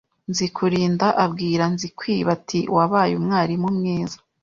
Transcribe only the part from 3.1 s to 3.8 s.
umwarimu